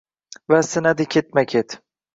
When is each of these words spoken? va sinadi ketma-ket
va 0.51 0.59
sinadi 0.69 1.07
ketma-ket 1.11 1.79